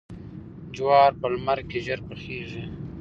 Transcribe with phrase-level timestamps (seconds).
[0.75, 2.63] جوار په لمر کې ژر پخیږي.